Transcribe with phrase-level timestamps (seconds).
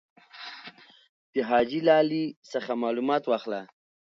[1.33, 3.61] د حاجي لالي څخه معلومات واخله.